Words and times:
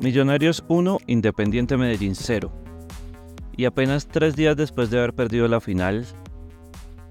Millonarios 0.00 0.62
1, 0.68 0.98
Independiente 1.06 1.76
Medellín 1.76 2.14
0. 2.14 2.52
Y 3.56 3.64
apenas 3.64 4.06
tres 4.06 4.36
días 4.36 4.56
después 4.56 4.90
de 4.90 4.98
haber 4.98 5.14
perdido 5.14 5.48
la 5.48 5.60
final 5.60 6.06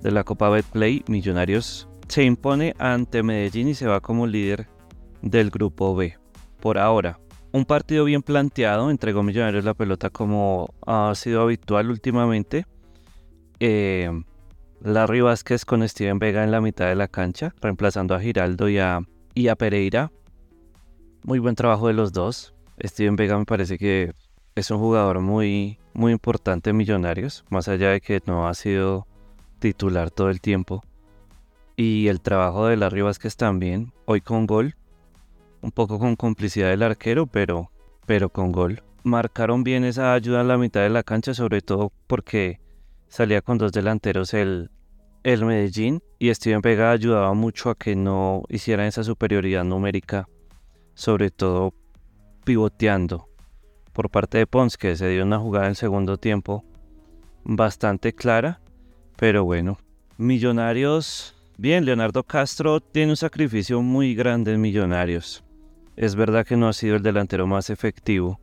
de 0.02 0.11
la 0.11 0.23
Copa 0.23 0.50
Betplay, 0.50 1.04
Millonarios 1.07 1.89
se 2.07 2.23
impone 2.23 2.75
ante 2.77 3.23
Medellín 3.23 3.70
y 3.70 3.73
se 3.73 3.88
va 3.88 4.02
como 4.02 4.27
líder 4.27 4.68
del 5.23 5.50
grupo 5.50 5.95
B. 5.95 6.18
Por 6.59 6.77
ahora, 6.77 7.20
un 7.52 7.66
partido 7.66 8.05
bien 8.05 8.21
planteado, 8.21 8.91
entregó 8.91 9.23
Millonarios 9.23 9.65
la 9.65 9.73
pelota 9.73 10.11
como 10.11 10.73
ha 10.86 11.13
sido 11.15 11.41
habitual 11.41 11.89
últimamente. 11.89 12.67
Eh, 13.59 14.11
Larry 14.81 15.21
Vázquez 15.21 15.65
con 15.65 15.88
Steven 15.88 16.20
Vega 16.20 16.43
en 16.43 16.52
la 16.52 16.61
mitad 16.61 16.88
de 16.88 16.95
la 16.95 17.07
cancha, 17.07 17.55
reemplazando 17.59 18.13
a 18.13 18.20
Giraldo 18.20 18.70
y 18.70 18.78
a, 18.78 19.00
y 19.33 19.47
a 19.47 19.56
Pereira. 19.56 20.11
Muy 21.24 21.39
buen 21.39 21.56
trabajo 21.56 21.88
de 21.88 21.93
los 21.93 22.14
dos. 22.14 22.54
Steven 22.84 23.15
Vega 23.15 23.38
me 23.38 23.46
parece 23.46 23.78
que 23.78 24.14
es 24.56 24.71
un 24.71 24.79
jugador 24.79 25.20
muy, 25.20 25.79
muy 25.93 26.11
importante 26.11 26.70
en 26.70 26.78
Millonarios, 26.78 27.46
más 27.50 27.68
allá 27.68 27.92
de 27.92 28.02
que 28.02 28.21
no 28.25 28.47
ha 28.47 28.54
sido 28.54 29.07
titular 29.60 30.11
todo 30.11 30.29
el 30.29 30.42
tiempo. 30.42 30.83
Y 31.75 32.08
el 32.08 32.22
trabajo 32.22 32.67
de 32.67 32.78
Larry 32.78 33.02
Vázquez 33.02 33.36
también, 33.36 33.92
hoy 34.06 34.22
con 34.22 34.45
gol, 34.47 34.75
un 35.61 35.72
poco 35.72 36.00
con 36.00 36.16
complicidad 36.16 36.69
del 36.69 36.83
arquero, 36.83 37.28
pero, 37.28 37.72
pero 38.06 38.30
con 38.30 38.52
gol. 38.52 38.81
Marcaron 39.03 39.64
bien 39.64 39.83
esa 39.83 40.14
ayuda 40.14 40.42
en 40.42 40.47
la 40.47 40.58
mitad 40.58 40.81
de 40.81 40.89
la 40.89 41.03
cancha, 41.03 41.33
sobre 41.33 41.61
todo 41.61 41.92
porque 42.08 42.59
salía 43.08 43.42
con 43.42 43.58
dos 43.58 43.72
delanteros 43.72 44.33
el, 44.33 44.72
el 45.23 45.45
Medellín 45.45 46.02
y 46.17 46.33
Steven 46.33 46.61
Vega 46.61 46.92
ayudaba 46.92 47.33
mucho 47.33 47.69
a 47.69 47.75
que 47.75 47.95
no 47.95 48.44
hicieran 48.50 48.88
esa 48.88 49.03
superioridad 49.03 49.64
numérica, 49.64 50.28
sobre 50.94 51.30
todo 51.30 51.73
pivoteando 52.45 53.27
por 53.91 54.09
parte 54.09 54.38
de 54.38 54.47
Pons, 54.47 54.77
que 54.77 54.95
se 54.95 55.09
dio 55.09 55.23
una 55.23 55.39
jugada 55.39 55.67
en 55.67 55.75
segundo 55.75 56.17
tiempo 56.17 56.63
bastante 57.43 58.13
clara, 58.13 58.61
pero 59.17 59.43
bueno, 59.43 59.77
Millonarios, 60.17 61.35
bien, 61.57 61.85
Leonardo 61.85 62.23
Castro 62.23 62.79
tiene 62.79 63.11
un 63.11 63.17
sacrificio 63.17 63.81
muy 63.81 64.15
grande 64.15 64.53
en 64.53 64.61
Millonarios. 64.61 65.43
Es 65.95 66.15
verdad 66.15 66.45
que 66.45 66.57
no 66.57 66.67
ha 66.67 66.73
sido 66.73 66.95
el 66.95 67.03
delantero 67.03 67.47
más 67.47 67.69
efectivo, 67.69 68.39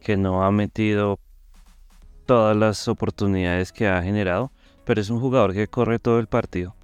que 0.00 0.16
no 0.16 0.44
ha 0.44 0.50
metido 0.50 1.18
todas 2.26 2.56
las 2.56 2.88
oportunidades 2.88 3.72
que 3.72 3.88
ha 3.88 4.02
generado, 4.02 4.52
pero 4.84 5.00
es 5.00 5.10
un 5.10 5.20
jugador 5.20 5.52
que 5.54 5.68
corre 5.68 5.98
todo 5.98 6.18
el 6.18 6.26
partido. 6.26 6.74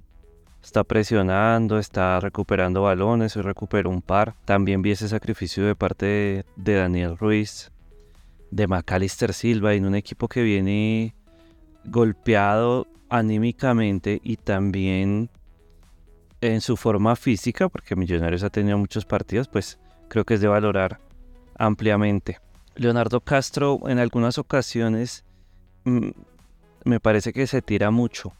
Está 0.69 0.83
presionando, 0.83 1.79
está 1.79 2.19
recuperando 2.19 2.83
balones, 2.83 3.35
y 3.35 3.41
recuperó 3.41 3.89
un 3.89 4.03
par. 4.03 4.35
También 4.45 4.83
vi 4.83 4.91
ese 4.91 5.07
sacrificio 5.07 5.65
de 5.65 5.73
parte 5.73 6.45
de, 6.55 6.75
Daniel 6.75 7.17
Ruiz, 7.17 7.71
de 8.51 8.67
Macalister 8.67 9.33
Silva, 9.33 9.73
en 9.73 9.87
un 9.87 9.95
equipo 9.95 10.27
que 10.27 10.43
viene 10.43 11.15
golpeado 11.85 12.85
anímicamente 13.09 14.21
y 14.23 14.37
también 14.37 15.31
en 16.39 16.61
su 16.61 16.77
forma 16.77 17.15
física, 17.15 17.67
porque 17.67 17.95
Millonarios 17.95 18.43
ha 18.43 18.51
tenido 18.51 18.77
muchos 18.77 19.05
partidos, 19.05 19.47
pues 19.47 19.79
creo 20.07 20.23
que 20.23 20.35
es 20.35 20.41
de 20.41 20.49
valorar 20.49 20.99
ampliamente. 21.57 22.37
Leonardo 22.75 23.21
Castro 23.21 23.79
en 23.87 23.97
algunas 23.97 24.37
ocasiones 24.37 25.25
mm, 25.85 26.09
me 26.83 26.99
parece 26.99 27.33
que 27.33 27.47
se 27.47 27.63
tira 27.63 27.89
mucho 27.89 28.33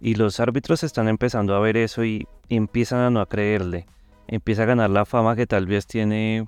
y 0.00 0.14
los 0.14 0.40
árbitros 0.40 0.82
están 0.84 1.08
empezando 1.08 1.54
a 1.54 1.60
ver 1.60 1.76
eso 1.76 2.04
y, 2.04 2.26
empiezan 2.48 3.00
a 3.00 3.10
no 3.10 3.26
creerle. 3.26 3.86
Empieza 4.28 4.62
a 4.62 4.66
ganar 4.66 4.90
la 4.90 5.04
fama 5.04 5.34
que 5.34 5.46
tal 5.46 5.66
vez 5.66 5.86
tiene 5.86 6.46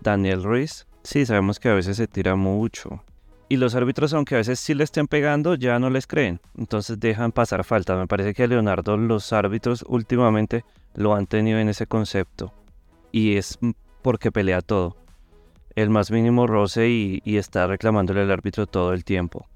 Daniel 0.00 0.44
Ruiz. 0.44 0.86
Sí, 1.02 1.26
sabemos 1.26 1.58
que 1.58 1.68
a 1.68 1.74
veces 1.74 1.96
se 1.96 2.06
tira 2.06 2.36
mucho. 2.36 3.02
Y 3.48 3.56
los 3.56 3.74
árbitros, 3.74 4.14
aunque 4.14 4.36
a 4.36 4.38
veces 4.38 4.60
sí 4.60 4.72
le 4.74 4.84
estén 4.84 5.08
pegando, 5.08 5.56
ya 5.56 5.78
no 5.78 5.90
les 5.90 6.06
creen. 6.06 6.40
Entonces 6.56 7.00
dejan 7.00 7.32
pasar 7.32 7.64
falta. 7.64 7.96
Me 7.96 8.06
parece 8.06 8.34
que 8.34 8.44
a 8.44 8.46
Leonardo 8.46 8.96
los 8.96 9.32
árbitros 9.32 9.84
últimamente 9.88 10.64
lo 10.94 11.14
han 11.14 11.26
tenido 11.26 11.58
en 11.58 11.68
ese 11.68 11.86
concepto. 11.86 12.54
Y 13.10 13.36
es 13.36 13.58
porque 14.00 14.30
pelea 14.30 14.62
todo. 14.62 14.96
El 15.74 15.90
más 15.90 16.10
mínimo 16.10 16.46
roce 16.46 16.88
y, 16.88 17.20
y 17.24 17.36
está 17.36 17.66
reclamándole 17.66 18.22
al 18.22 18.30
árbitro 18.30 18.66
todo 18.66 18.92
el 18.92 19.04
tiempo. 19.04 19.46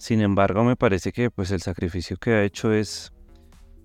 Sin 0.00 0.22
embargo, 0.22 0.64
me 0.64 0.76
parece 0.76 1.12
que 1.12 1.30
pues 1.30 1.50
el 1.50 1.60
sacrificio 1.60 2.16
que 2.16 2.32
ha 2.32 2.42
hecho 2.42 2.72
es, 2.72 3.12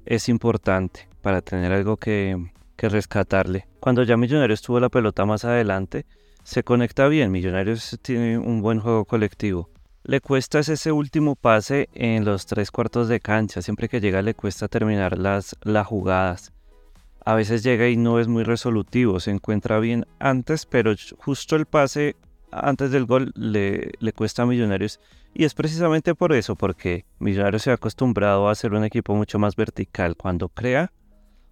es 0.06 0.30
importante 0.30 1.10
para 1.22 1.42
tener 1.42 1.74
algo 1.74 1.98
que, 1.98 2.54
que 2.78 2.88
rescatarle. 2.88 3.68
Cuando 3.82 4.02
ya 4.02 4.16
Millonarios 4.16 4.62
tuvo 4.62 4.80
la 4.80 4.88
pelota 4.88 5.26
más 5.26 5.44
adelante, 5.44 6.06
se 6.42 6.64
conecta 6.64 7.10
bien. 7.10 7.34
Millonarios 7.34 8.00
tiene 8.02 8.38
un 8.38 8.62
buen 8.62 8.80
juego 8.80 9.04
colectivo. 9.04 9.70
Le 10.04 10.22
cuesta 10.22 10.60
ese 10.60 10.94
último 10.94 11.36
pase 11.36 11.90
en 11.94 12.24
los 12.24 12.46
tres 12.46 12.72
cuartos 12.72 13.10
de 13.10 13.20
cancha. 13.20 13.62
Siempre 13.62 13.90
que 13.90 14.00
llega 14.00 14.22
le 14.22 14.36
cuesta 14.36 14.70
terminar 14.70 15.18
las, 15.18 15.58
las 15.64 15.86
jugadas. 15.86 16.54
A 17.26 17.36
veces 17.36 17.62
llega 17.62 17.90
y 17.90 17.98
no 17.98 18.22
es 18.22 18.30
muy 18.30 18.46
resolutivo. 18.46 19.20
Se 19.20 19.32
encuentra 19.32 19.80
bien 19.80 20.06
antes, 20.20 20.66
pero 20.66 20.96
justo 21.18 21.58
el 21.58 21.66
pase 21.66 22.16
antes 22.60 22.92
del 22.92 23.06
gol 23.06 23.32
le, 23.36 23.92
le 24.00 24.14
cuesta 24.14 24.44
a 24.44 24.46
Millonarios 24.46 25.00
y 25.34 25.44
es 25.44 25.54
precisamente 25.54 26.16
por 26.16 26.32
eso, 26.34 26.56
porque 26.56 27.06
Millonarios 27.20 27.64
se 27.64 27.72
ha 27.72 27.74
acostumbrado 27.74 28.48
a 28.48 28.56
ser 28.56 28.74
un 28.74 28.84
equipo 28.84 29.14
mucho 29.16 29.38
más 29.38 29.56
vertical. 29.56 30.16
Cuando 30.16 30.50
crea 30.50 30.92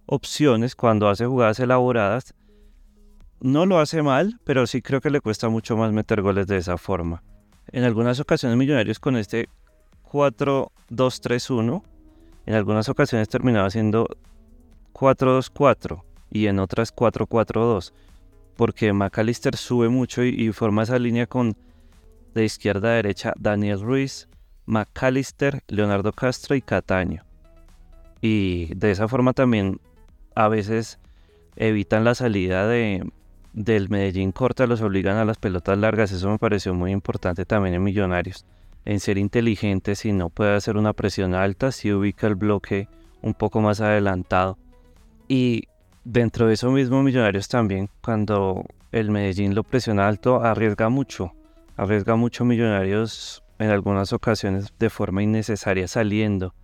opciones, 0.06 0.74
cuando 0.74 1.08
hace 1.08 1.26
jugadas 1.26 1.60
elaboradas, 1.60 2.34
no 3.40 3.66
lo 3.66 3.78
hace 3.78 4.02
mal, 4.02 4.40
pero 4.44 4.66
sí 4.66 4.80
creo 4.80 5.02
que 5.02 5.10
le 5.10 5.20
cuesta 5.20 5.50
mucho 5.50 5.76
más 5.76 5.92
meter 5.92 6.22
goles 6.22 6.46
de 6.46 6.56
esa 6.56 6.78
forma. 6.78 7.22
En 7.72 7.84
algunas 7.84 8.20
ocasiones 8.20 8.56
Millonarios 8.56 8.98
con 8.98 9.16
este 9.16 9.48
4-2-3-1, 10.10 11.82
en 12.46 12.54
algunas 12.54 12.88
ocasiones 12.88 13.28
terminaba 13.28 13.68
siendo 13.68 14.08
4-2-4 14.94 16.02
y 16.30 16.46
en 16.46 16.58
otras 16.58 16.94
4-4-2, 16.94 17.92
porque 18.56 18.92
McAllister 18.92 19.56
sube 19.56 19.88
mucho 19.88 20.22
y 20.22 20.52
forma 20.52 20.84
esa 20.84 20.98
línea 20.98 21.26
con 21.26 21.56
de 22.34 22.44
izquierda 22.44 22.88
a 22.88 22.94
derecha 22.94 23.32
Daniel 23.38 23.80
Ruiz, 23.80 24.28
McAllister, 24.66 25.62
Leonardo 25.68 26.12
Castro 26.12 26.56
y 26.56 26.62
Cataño. 26.62 27.24
Y 28.20 28.74
de 28.74 28.90
esa 28.90 29.08
forma 29.08 29.32
también 29.32 29.80
a 30.34 30.48
veces 30.48 30.98
evitan 31.56 32.04
la 32.04 32.14
salida 32.14 32.66
de, 32.66 33.08
del 33.52 33.88
Medellín 33.88 34.32
corta, 34.32 34.66
los 34.66 34.80
obligan 34.80 35.16
a 35.16 35.24
las 35.24 35.38
pelotas 35.38 35.78
largas. 35.78 36.10
Eso 36.12 36.30
me 36.30 36.38
pareció 36.38 36.74
muy 36.74 36.90
importante 36.90 37.44
también 37.44 37.74
en 37.74 37.82
Millonarios. 37.82 38.44
En 38.84 39.00
ser 39.00 39.16
inteligente, 39.16 39.94
si 39.94 40.12
no 40.12 40.28
puede 40.28 40.56
hacer 40.56 40.76
una 40.76 40.92
presión 40.92 41.34
alta, 41.34 41.72
si 41.72 41.92
ubica 41.92 42.26
el 42.26 42.34
bloque 42.34 42.88
un 43.22 43.34
poco 43.34 43.60
más 43.60 43.80
adelantado. 43.80 44.58
Y 45.28 45.68
dentro 46.04 46.46
de 46.46 46.54
eso 46.54 46.70
mismo, 46.70 47.02
Millonarios 47.02 47.48
también, 47.48 47.88
cuando 48.02 48.64
el 48.92 49.10
Medellín 49.10 49.54
lo 49.54 49.64
presiona 49.64 50.06
alto, 50.08 50.42
arriesga 50.42 50.88
mucho 50.88 51.32
arriesga 51.76 52.16
mucho 52.16 52.44
Millonarios 52.44 53.42
en 53.58 53.70
algunas 53.70 54.12
ocasiones 54.12 54.72
de 54.78 54.90
forma 54.90 55.22
innecesaria 55.22 55.88
saliendo. 55.88 56.54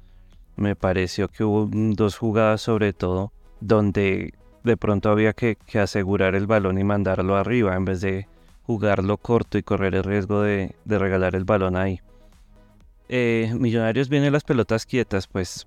Me 0.56 0.76
pareció 0.76 1.28
que 1.28 1.44
hubo 1.44 1.68
dos 1.72 2.16
jugadas 2.16 2.60
sobre 2.60 2.92
todo 2.92 3.32
donde 3.60 4.34
de 4.62 4.76
pronto 4.76 5.10
había 5.10 5.32
que, 5.32 5.56
asegurar 5.74 6.34
el 6.34 6.46
balón 6.46 6.78
y 6.78 6.84
mandarlo 6.84 7.36
arriba 7.36 7.76
en 7.76 7.84
vez 7.84 8.00
de 8.00 8.26
jugarlo 8.64 9.16
corto 9.16 9.58
y 9.58 9.62
correr 9.62 9.94
el 9.94 10.04
riesgo 10.04 10.42
de, 10.42 10.74
regalar 10.86 11.34
el 11.34 11.44
balón 11.44 11.76
ahí. 11.76 12.00
Eh, 13.08 13.52
Millonarios 13.58 14.08
vienen 14.08 14.32
las 14.32 14.44
pelotas 14.44 14.86
quietas, 14.86 15.26
pues 15.26 15.66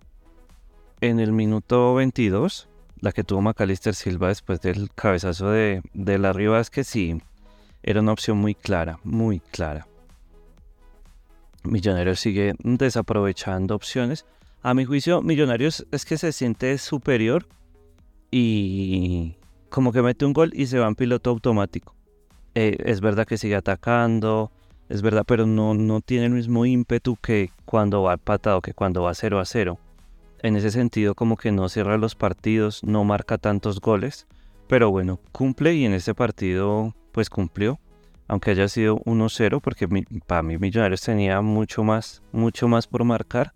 en 1.01 1.19
el 1.19 1.33
minuto 1.33 1.95
22, 1.95 2.69
la 3.03 3.11
que 3.11 3.25
tuvo 3.25 3.41
Macalister 3.41 3.93
Silva 3.93 4.29
después 4.29 4.61
del 4.61 4.89
cabezazo 4.95 5.49
de, 5.49 5.81
de 5.93 6.25
arriba 6.25 6.61
es 6.61 6.69
que 6.69 6.85
sí, 6.85 7.21
era 7.83 7.99
una 7.99 8.13
opción 8.13 8.37
muy 8.37 8.55
clara, 8.55 8.97
muy 9.03 9.41
clara. 9.41 9.85
Millonarios 11.63 12.21
sigue 12.21 12.53
desaprovechando 12.63 13.75
opciones. 13.75 14.25
A 14.61 14.73
mi 14.73 14.85
juicio, 14.85 15.21
Millonarios 15.21 15.85
es 15.91 16.05
que 16.05 16.17
se 16.17 16.31
siente 16.31 16.77
superior 16.77 17.45
y 18.31 19.35
como 19.67 19.91
que 19.91 20.01
mete 20.01 20.23
un 20.23 20.31
gol 20.31 20.51
y 20.53 20.67
se 20.67 20.79
va 20.79 20.87
en 20.87 20.95
piloto 20.95 21.29
automático. 21.29 21.93
Eh, 22.55 22.77
es 22.85 23.01
verdad 23.01 23.27
que 23.27 23.37
sigue 23.37 23.55
atacando, 23.55 24.49
es 24.87 25.01
verdad, 25.01 25.25
pero 25.27 25.45
no, 25.45 25.73
no 25.73 25.99
tiene 25.99 26.27
el 26.27 26.31
mismo 26.31 26.65
ímpetu 26.65 27.17
que 27.17 27.49
cuando 27.65 28.01
va 28.01 28.13
empatado, 28.13 28.61
que 28.61 28.73
cuando 28.73 29.03
va 29.03 29.13
0 29.13 29.41
a 29.41 29.45
0. 29.45 29.77
En 30.43 30.57
ese 30.57 30.71
sentido, 30.71 31.15
como 31.15 31.37
que 31.37 31.53
no 31.53 31.69
cierra 31.69 31.97
los 31.97 32.15
partidos, 32.15 32.83
no 32.83 33.05
marca 33.05 33.37
tantos 33.37 33.79
goles, 33.79 34.27
pero 34.67 34.91
bueno, 34.91 35.21
cumple 35.31 35.73
y 35.73 35.85
en 35.85 35.93
este 35.93 36.13
partido 36.13 36.93
pues 37.13 37.29
cumplió, 37.29 37.79
aunque 38.27 38.51
haya 38.51 38.67
sido 38.67 38.97
1-0, 39.05 39.61
porque 39.61 39.87
para 40.27 40.43
mí 40.43 40.57
Millonarios 40.57 40.99
tenía 40.99 41.39
mucho 41.39 41.85
más, 41.85 42.23
mucho 42.33 42.67
más 42.67 42.87
por 42.87 43.05
marcar, 43.05 43.53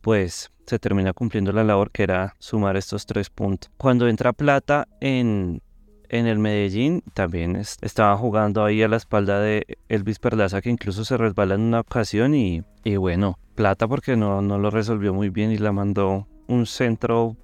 pues 0.00 0.50
se 0.64 0.78
termina 0.78 1.12
cumpliendo 1.12 1.52
la 1.52 1.62
labor 1.62 1.90
que 1.90 2.04
era 2.04 2.34
sumar 2.38 2.78
estos 2.78 3.04
tres 3.04 3.28
puntos. 3.28 3.70
Cuando 3.76 4.08
entra 4.08 4.32
Plata 4.32 4.88
en, 5.02 5.60
en 6.08 6.26
el 6.26 6.38
Medellín 6.38 7.02
también 7.12 7.56
estaba 7.56 8.16
jugando 8.16 8.64
ahí 8.64 8.82
a 8.82 8.88
la 8.88 8.96
espalda 8.96 9.40
de 9.40 9.78
Elvis 9.90 10.18
Perlaza 10.18 10.62
que 10.62 10.70
incluso 10.70 11.04
se 11.04 11.18
resbala 11.18 11.56
en 11.56 11.60
una 11.60 11.80
ocasión 11.80 12.34
y, 12.34 12.62
y 12.82 12.96
bueno, 12.96 13.38
plata 13.56 13.86
porque 13.86 14.16
no, 14.16 14.40
no 14.40 14.58
lo 14.58 14.70
resolvió 14.70 15.12
muy 15.12 15.28
bien 15.28 15.52
y 15.52 15.58
la 15.58 15.72
mandó 15.72 16.26
un 16.50 16.66
centro 16.66 17.36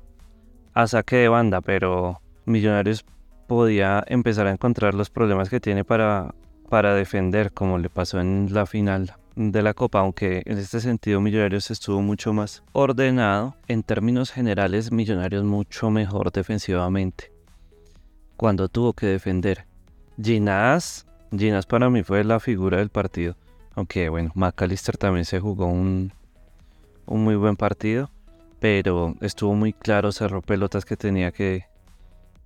a 0.75 0.87
saque 0.87 1.17
de 1.17 1.29
banda, 1.29 1.61
pero 1.61 2.21
Millonarios 2.45 3.05
podía 3.47 4.05
empezar 4.07 4.47
a 4.47 4.53
encontrar 4.53 4.95
los 4.95 5.09
problemas 5.09 5.49
que 5.49 5.61
tiene 5.61 5.85
para, 5.85 6.35
para 6.69 6.95
defender, 6.95 7.53
como 7.53 7.79
le 7.79 7.89
pasó 7.89 8.21
en 8.21 8.49
la 8.53 8.67
final 8.67 9.15
de 9.37 9.63
la 9.63 9.75
Copa, 9.75 10.01
aunque 10.01 10.43
en 10.45 10.59
este 10.59 10.81
sentido 10.81 11.21
Millonarios 11.21 11.71
estuvo 11.71 12.03
mucho 12.03 12.33
más 12.33 12.63
ordenado. 12.73 13.57
En 13.69 13.83
términos 13.83 14.33
generales, 14.33 14.93
Millonarios 14.93 15.45
mucho 15.45 15.91
mejor 15.91 16.33
defensivamente 16.33 17.33
cuando 18.37 18.69
tuvo 18.69 18.93
que 18.93 19.07
defender. 19.07 19.67
Ginás, 20.21 21.07
Ginás 21.37 21.67
para 21.67 21.91
mí 21.91 22.03
fue 22.03 22.25
la 22.25 22.41
figura 22.41 22.79
del 22.79 22.91
partido. 22.91 23.37
Aunque 23.75 24.09
bueno, 24.09 24.33
McAllister 24.35 24.97
también 24.97 25.25
se 25.25 25.41
jugó 25.41 25.67
un, 25.67 26.13
un 27.07 27.25
muy 27.25 27.37
buen 27.37 27.57
partido. 27.57 28.11
Pero 28.61 29.15
estuvo 29.21 29.55
muy 29.55 29.73
claro, 29.73 30.13
cerró 30.13 30.43
pelotas 30.43 30.85
que 30.85 30.97
tenía 30.97 31.33
que, 31.33 31.67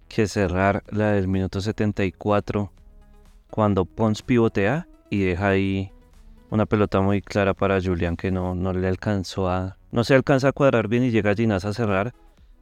que 0.09 0.27
cerrar. 0.27 0.83
La 0.91 1.13
del 1.13 1.29
minuto 1.29 1.61
74, 1.61 2.73
cuando 3.51 3.85
Pons 3.85 4.23
pivotea 4.23 4.89
y 5.09 5.21
deja 5.21 5.49
ahí 5.49 5.93
una 6.51 6.67
pelota 6.67 7.01
muy 7.01 7.23
clara 7.23 7.55
para 7.55 7.81
Julián 7.81 8.17
que 8.17 8.31
no, 8.31 8.55
no 8.55 8.73
le 8.73 8.89
alcanzó 8.89 9.49
a... 9.49 9.77
No 9.93 10.05
se 10.05 10.15
alcanza 10.15 10.49
a 10.49 10.53
cuadrar 10.53 10.89
bien 10.89 11.05
y 11.05 11.11
llega 11.11 11.35
Ginás 11.35 11.65
a 11.65 11.73
cerrar 11.73 12.13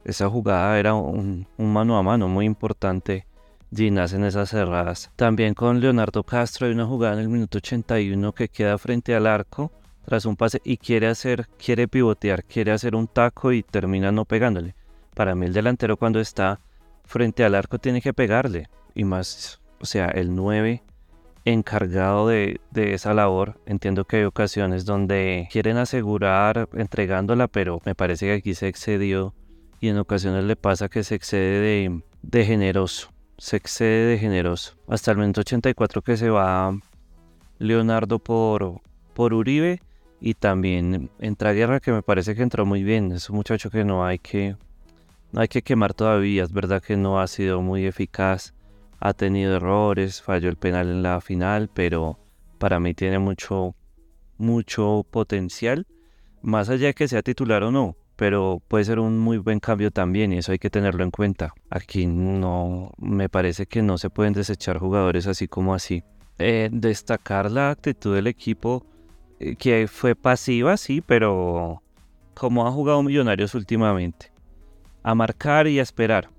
esa 0.03 0.29
jugada 0.29 0.79
era 0.79 0.93
un, 0.93 1.47
mano 1.57 1.97
a 1.97 2.03
mano 2.03 2.27
muy 2.27 2.45
importante. 2.45 3.25
Ginás 3.73 4.13
en 4.13 4.23
esas 4.23 4.49
cerradas. 4.49 5.11
También 5.15 5.53
con 5.53 5.79
Leonardo 5.79 6.23
Castro 6.23 6.65
hay 6.65 6.73
una 6.73 6.87
jugada 6.87 7.13
en 7.13 7.19
el 7.19 7.29
minuto 7.29 7.59
81 7.59 8.33
que 8.33 8.49
queda 8.49 8.77
frente 8.77 9.13
al 9.13 9.27
arco 9.27 9.71
tras 10.05 10.25
un 10.25 10.35
pase 10.35 10.61
y 10.63 10.77
quiere 10.77 11.07
hacer, 11.07 11.47
quiere 11.63 11.87
pivotear, 11.87 12.43
quiere 12.43 12.71
hacer 12.71 12.95
un 12.95 13.07
taco 13.07 13.51
y 13.51 13.63
termina 13.63 14.11
no 14.11 14.25
pegándole. 14.25 14.75
Para 15.13 15.35
mí 15.35 15.45
el 15.45 15.53
delantero 15.53 15.97
cuando 15.97 16.19
está 16.19 16.59
frente 17.05 17.43
al 17.43 17.55
arco 17.55 17.79
tiene 17.79 18.01
que 18.01 18.13
pegarle. 18.13 18.69
Y 18.95 19.03
más, 19.03 19.61
o 19.79 19.85
sea, 19.85 20.07
el 20.07 20.35
9 20.35 20.83
encargado 21.45 22.27
de, 22.27 22.59
de, 22.71 22.93
esa 22.93 23.13
labor. 23.13 23.59
Entiendo 23.65 24.05
que 24.05 24.17
hay 24.17 24.23
ocasiones 24.23 24.85
donde 24.85 25.47
quieren 25.51 25.77
asegurar 25.77 26.69
entregándola, 26.73 27.47
pero 27.47 27.81
me 27.85 27.95
parece 27.95 28.27
que 28.27 28.33
aquí 28.33 28.53
se 28.53 28.67
excedió 28.67 29.33
y 29.79 29.89
en 29.89 29.97
ocasiones 29.97 30.43
le 30.43 30.55
pasa 30.55 30.89
que 30.89 31.03
se 31.03 31.15
excede 31.15 32.01
de, 32.21 32.45
generoso, 32.45 33.11
se 33.37 33.57
excede 33.57 34.05
de 34.07 34.17
generoso. 34.17 34.75
Hasta 34.87 35.11
el 35.11 35.17
momento 35.17 35.41
84 35.41 36.01
que 36.01 36.17
se 36.17 36.29
va 36.29 36.77
Leonardo 37.59 38.19
por, 38.19 38.81
por 39.13 39.33
Uribe 39.33 39.81
y 40.21 40.33
también 40.33 41.09
entra 41.19 41.53
Guerra 41.53 41.79
que 41.79 41.91
me 41.91 42.01
parece 42.01 42.35
que 42.35 42.41
entró 42.41 42.65
muy 42.65 42.83
bien. 42.83 43.11
Es 43.11 43.29
un 43.29 43.37
muchacho 43.37 43.69
que 43.69 43.83
no 43.83 44.05
hay 44.05 44.19
que, 44.19 44.55
no 45.31 45.41
hay 45.41 45.47
que 45.47 45.61
quemar 45.61 45.93
todavía, 45.93 46.43
es 46.43 46.51
verdad 46.51 46.81
que 46.81 46.97
no 46.97 47.19
ha 47.19 47.27
sido 47.27 47.61
muy 47.61 47.85
eficaz, 47.85 48.53
ha 48.99 49.13
tenido 49.13 49.55
errores, 49.55 50.21
falló 50.21 50.49
el 50.49 50.57
penal 50.57 50.87
en 50.87 51.03
la 51.03 51.21
final, 51.21 51.69
pero 51.73 52.19
para 52.57 52.79
mí 52.79 52.93
tiene 52.93 53.19
mucho, 53.19 53.75
mucho 54.37 55.05
potencial, 55.09 55.87
más 56.41 56.69
allá 56.69 56.87
de 56.87 56.93
que 56.93 57.07
sea 57.07 57.21
titular 57.21 57.63
o 57.63 57.71
no 57.71 57.95
pero 58.19 58.61
puede 58.67 58.83
ser 58.83 58.99
un 58.99 59.17
muy 59.17 59.37
buen 59.37 59.61
cambio 59.61 59.91
también 59.91 60.33
y 60.33 60.39
eso 60.39 60.51
hay 60.51 60.59
que 60.59 60.69
tenerlo 60.69 61.05
en 61.05 61.09
cuenta. 61.09 61.53
Aquí 61.69 62.05
no 62.05 62.91
me 62.97 63.29
parece 63.29 63.65
que 63.65 63.81
no 63.81 63.97
se 63.97 64.09
pueden 64.09 64.33
desechar 64.33 64.77
jugadores 64.77 65.25
así 65.25 65.47
como 65.47 65.73
así. 65.73 66.03
Eh, 66.37 66.67
destacar 66.69 67.49
la 67.49 67.71
actitud 67.71 68.13
del 68.13 68.27
equipo 68.27 68.85
que 69.57 69.87
fue 69.87 70.15
pasiva, 70.15 70.77
sí, 70.77 71.01
pero 71.01 71.81
como 72.33 72.67
ha 72.67 72.71
jugado 72.71 73.03
Millonarios 73.03 73.55
últimamente. 73.55 74.31
A 75.03 75.15
marcar 75.15 75.67
y 75.67 75.79
a 75.79 75.83
esperar. 75.83 76.29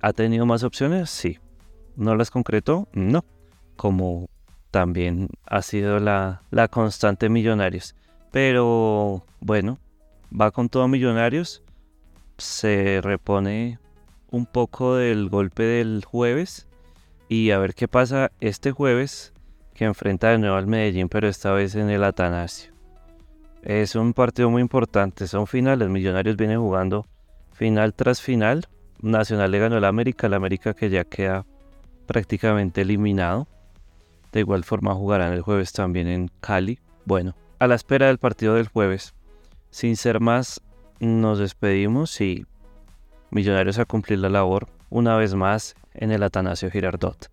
¿Ha 0.00 0.12
tenido 0.12 0.46
más 0.46 0.62
opciones? 0.62 1.10
Sí. 1.10 1.38
¿No 1.96 2.14
las 2.14 2.30
concretó? 2.30 2.88
No. 2.92 3.24
Como 3.76 4.28
también 4.70 5.28
ha 5.46 5.62
sido 5.62 5.98
la, 5.98 6.42
la 6.50 6.68
constante 6.68 7.28
Millonarios. 7.28 7.94
Pero 8.30 9.24
bueno, 9.40 9.78
va 10.38 10.50
con 10.50 10.68
todo 10.68 10.86
Millonarios, 10.88 11.62
se 12.38 13.00
repone 13.02 13.78
un 14.30 14.46
poco 14.46 14.94
del 14.94 15.28
golpe 15.28 15.64
del 15.64 16.04
jueves 16.04 16.68
y 17.28 17.50
a 17.50 17.58
ver 17.58 17.74
qué 17.74 17.88
pasa 17.88 18.30
este 18.40 18.70
jueves 18.70 19.32
que 19.80 19.86
enfrenta 19.86 20.28
de 20.28 20.36
nuevo 20.36 20.56
al 20.56 20.66
Medellín, 20.66 21.08
pero 21.08 21.26
esta 21.26 21.52
vez 21.52 21.74
en 21.74 21.88
el 21.88 22.04
Atanasio. 22.04 22.70
Es 23.62 23.94
un 23.94 24.12
partido 24.12 24.50
muy 24.50 24.60
importante, 24.60 25.26
son 25.26 25.46
finales, 25.46 25.88
Millonarios 25.88 26.36
viene 26.36 26.58
jugando 26.58 27.06
final 27.54 27.94
tras 27.94 28.20
final. 28.20 28.66
Nacional 29.00 29.50
le 29.50 29.58
ganó 29.58 29.76
al 29.78 29.86
América, 29.86 30.26
el 30.26 30.34
América 30.34 30.74
que 30.74 30.90
ya 30.90 31.04
queda 31.04 31.46
prácticamente 32.04 32.82
eliminado. 32.82 33.48
De 34.32 34.40
igual 34.40 34.64
forma 34.64 34.94
jugarán 34.94 35.32
el 35.32 35.40
jueves 35.40 35.72
también 35.72 36.08
en 36.08 36.30
Cali. 36.42 36.78
Bueno, 37.06 37.34
a 37.58 37.66
la 37.66 37.74
espera 37.74 38.08
del 38.08 38.18
partido 38.18 38.56
del 38.56 38.68
jueves. 38.68 39.14
Sin 39.70 39.96
ser 39.96 40.20
más, 40.20 40.60
nos 40.98 41.38
despedimos 41.38 42.20
y 42.20 42.44
Millonarios 43.30 43.78
a 43.78 43.86
cumplir 43.86 44.18
la 44.18 44.28
labor 44.28 44.68
una 44.90 45.16
vez 45.16 45.34
más 45.34 45.74
en 45.94 46.12
el 46.12 46.22
Atanasio 46.22 46.70
Girardot. 46.70 47.30